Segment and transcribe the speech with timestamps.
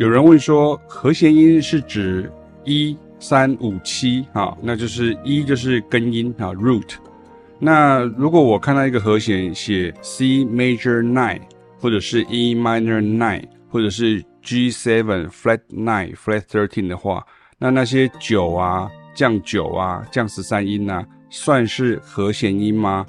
[0.00, 2.32] 有人问说，和弦音是指
[2.64, 6.94] 一三五七啊，那就是一就是根音啊，root。
[7.58, 11.42] 那如果我看到一个和弦写 C major nine，
[11.78, 17.22] 或者是 E minor nine，或者是 G seven flat nine flat thirteen 的话，
[17.58, 23.04] 那那些九啊、降九啊、降十三音啊，算是和弦音吗？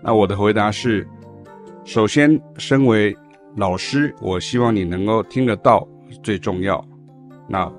[0.00, 1.04] 那我的回答是，
[1.84, 3.16] 首先，身为
[3.56, 5.84] 老师，我希望你能够听得到
[6.22, 6.84] 最重要。
[7.48, 7.70] 那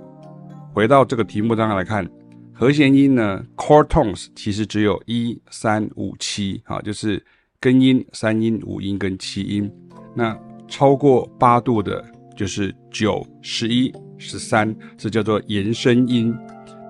[0.74, 2.10] 回到这个题目当中来看。
[2.54, 7.26] 和弦音呢，chord tones 其实只有一三五七，哈，就是
[7.60, 9.68] 根音、三音、五音跟七音。
[10.14, 12.06] 那超过八度的，
[12.38, 16.38] 就是九、十一、十三，这叫做延伸音。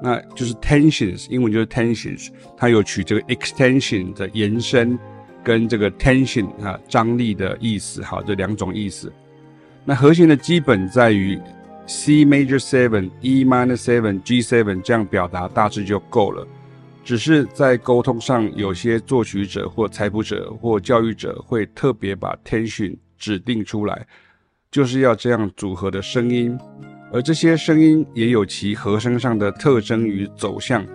[0.03, 4.99] 那就是 tensions，英文就是 tensions，它有取这个 extension 的延伸
[5.41, 9.09] 跟这个 tension 啊张力的意思，哈，这两种意思。
[9.83, 11.39] 那和弦的基本在于。
[11.87, 16.47] C major seven, E minor seven, G seven 这样表达大致就够了。
[17.03, 24.07] 只是在沟通上，有些作曲者或采谱者或教育者会特别把 tension 指定出来，
[24.71, 26.57] 就是要这样组合的声音。
[27.11, 30.85] 而这些声音也有其和声上的特征与走向。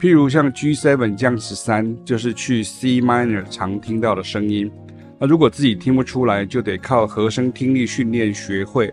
[0.00, 4.68] 譬如像 G seven 降十三，就是去 C minor 常听到的声音。
[5.20, 8.92] 那如果自己听不出来，就得靠和声听力训练学会。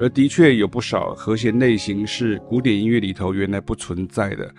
[0.00, 4.52] 而的确有不少和弦类型是古典音乐里头原来不存在的，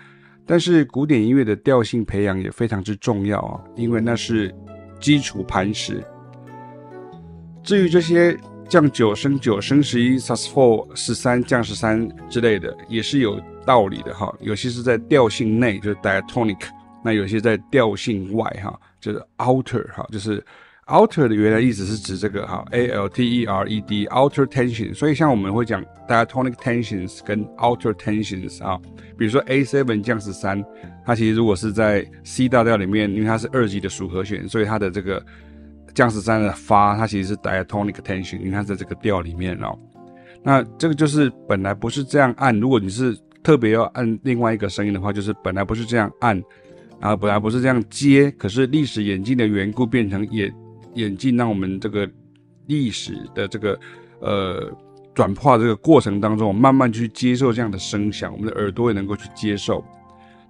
[0.46, 4.54] 但是古典音乐的调性培养也非常之重要啊，因为那是
[5.00, 6.02] 基础磐石。
[7.62, 8.34] 至于这些
[8.68, 14.32] 降九升九升十一 sus4 十三降十三之类的，也是有道理的哈。
[14.40, 16.56] 有些是在调性内，就是 diatonic；
[17.04, 20.42] 那有些在调性外，哈，就是 outer，哈，就是。
[20.86, 24.92] Alter 的原来意思是指这个哈，A L T E R E D，alter tension。
[24.92, 28.78] 所以像我们会讲 diatonic tensions 跟 alter tensions 啊，
[29.16, 30.62] 比如说 A seven 降十三，
[31.06, 35.24] 它其实如果是在 C 大调里面，因为它是二级的属和弦，所以它的这个
[35.94, 39.78] 降十三的发，它其实是 diatonic tension，因为它在这个调里面哦。
[40.42, 46.36] 那这个就是本来不是这样按，如果你是特别要按另外一个声音的话，就是本来不是这样按，
[47.00, 50.52] 然后本来不是这样接，可是历史演进的缘故变成也。
[50.94, 52.08] 演进让我们这个
[52.66, 53.78] 历史的这个
[54.20, 54.72] 呃
[55.14, 59.84] 转化这个过程当中，慢慢去接受这样的声响，我们的耳朵也能够去接受。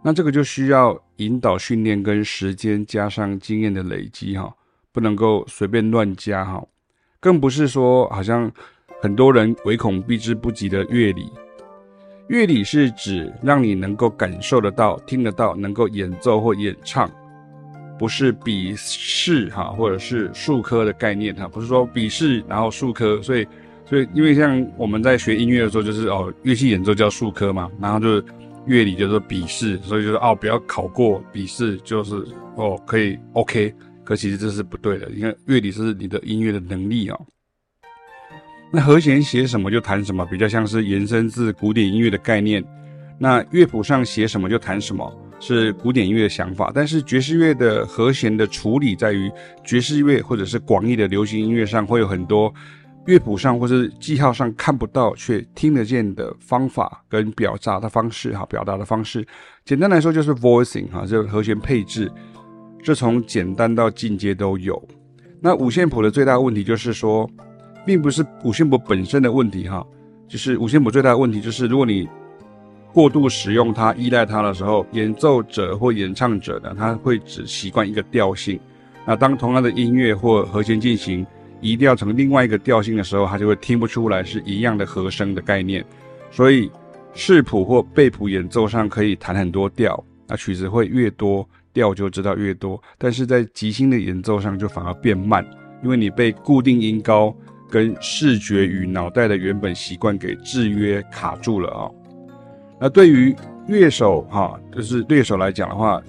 [0.02, 4.52] 那这个就需要引导训练跟时间加上经验的累积哈，
[4.92, 6.64] 不能够随便乱加哈，
[7.20, 8.50] 更不是说好像
[9.00, 11.30] 很多人唯恐避之不及的乐理。
[12.28, 17.10] 乐理是指让你能够感受得到、听得到、能够演奏或演唱。
[18.02, 23.46] 不是笔试哈，或者是术科的概念哈，不是说笔试然后术科，所以
[23.86, 28.24] 所以因为像我们在学音乐的时候，就是哦乐器演奏叫术科嘛，然后就是
[28.66, 32.26] 乐理就是笔试，所以就是哦不要考过笔试就是
[32.56, 37.26] 哦可以 OK，可其实这是不对的，因为乐理是你的音乐的能力、哦。
[38.72, 42.64] 那和弦写什么就弹什么，比较像是延伸自古典音乐的概念，
[43.16, 45.08] 那乐谱上写什么就弹什么。
[45.44, 49.28] 是古典音乐的想法，但是爵士乐的和弦的处理在于
[49.64, 52.54] 爵士乐或者是广义的流行音乐上，会有很多
[53.06, 59.26] 乐谱上或是记号上看不到却听得见的方法跟表达的方式哈，表达的方式，
[59.64, 62.08] 简单来说就是 voicing 哈，这个和弦配置，
[62.80, 64.80] 这从简单到进阶都有。
[65.40, 67.28] 那五线谱的最大问题就是说，
[67.84, 69.84] 并不是五线谱本身的问题哈，
[70.28, 72.08] 就是五线谱最大的问题就是如果你
[72.92, 78.60] 过度使用它、依赖它的时候，演奏者或演唱者呢，他会只习惯一个调性。
[79.06, 81.26] 那当同样的音乐或和弦进行
[81.60, 85.84] 移调成另外一个调性的时候，他就会听不出来是一样的和声的概念。
[86.30, 86.70] 所以
[87.14, 92.80] 视谱或背谱演奏上可以弹很多调，那曲子会越多，调就知道越多。
[92.98, 95.44] 但是在即兴的演奏上就反而变慢，
[95.82, 97.34] 因为你被固定音高
[97.70, 101.90] 跟视觉与脑袋的原本习惯给制约卡住了啊、
[102.82, 103.32] 那对于
[103.68, 106.02] 乐手哈，就是乐手来讲的话，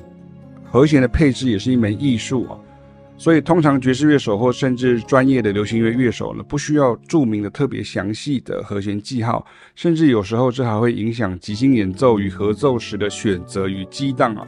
[0.64, 2.58] 和弦的配置也是一门艺术啊。
[3.16, 14.48] 所以通常爵士乐手或甚至专业的流行乐乐手呢，不需要著名的特别详细的和弦记号，甚至有时候这还会影响即兴演奏与合奏时的选择与激荡啊。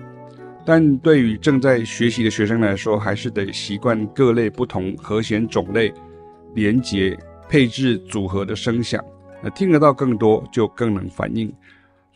[0.65, 5.93] 但对于正在学习的学生来说，还是得习惯各类不同和弦种类
[6.55, 7.15] 连接
[7.47, 8.99] 配置组合的声响，
[9.43, 11.53] 那听得到更多，就更能反应。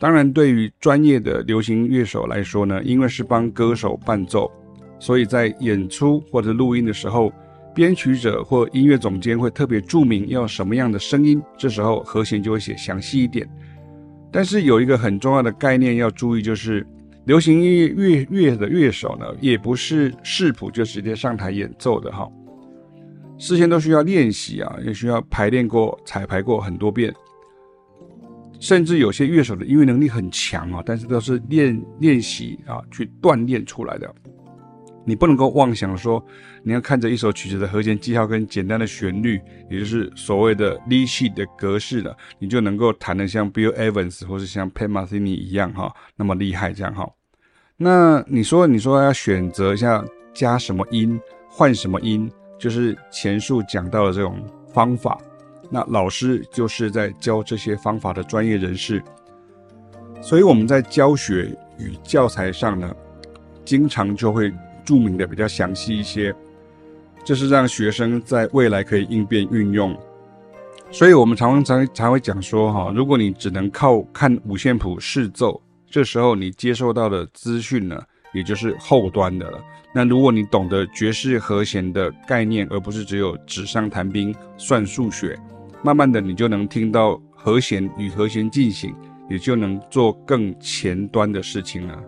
[0.00, 4.50] 当然，对于专业的流行乐手来说呢，因为是帮歌手伴奏，
[4.98, 7.30] 所以在演出或者录音的时候，
[7.74, 13.46] 编曲者或音乐总监会特别注明要什么样的声音，这时候和弦就会写详细一点。
[14.32, 16.86] 但是有一个很重要的概念要注意，就是
[17.26, 22.26] 流行音乐乐乐的乐手呢，也不是视谱就直接上台演奏的哈，
[23.36, 27.14] 事先都需要练习啊，也需要排练过、彩排过很多遍。
[28.60, 34.14] 甚至有些乐手的音乐能力很强啊，但是都是练练习啊去锻炼出来的。
[35.02, 36.24] 你不能够妄想说，
[36.62, 39.40] 你要看着一首曲子的和弦记号跟简单的旋律，
[39.70, 47.10] 也就是所谓的 lead sheet 的格式的，你就能够弹得像 Bill Evans 或是像 Pat Martini 一样哈，那么厉害这样哈。
[47.78, 50.04] 那你说你说要选择一下
[50.34, 51.18] 加什么音，
[51.48, 54.38] 换什么音，就是前述讲到的这种
[54.70, 55.18] 方法。
[55.70, 59.00] 那老师就是在教这些方法的专业人士，
[60.20, 62.92] 所以我们在教学与教材上呢，
[63.64, 64.52] 经常就会
[64.84, 66.34] 注明的比较详细一些，
[67.24, 69.96] 这是让学生在未来可以应变运用。
[70.90, 78.02] 所以我们常常才才会讲说哈，如果你只能靠看五线谱试奏，这时候你接受到的资讯呢，
[78.34, 79.60] 也就是后端的了。
[79.94, 85.38] 那如果你懂得爵士和弦的概念，而不是只有纸上谈兵算数学。
[85.82, 88.94] 慢慢的，你就能听到和弦与和弦进行，
[89.28, 91.98] 也就能做更前端的事情了。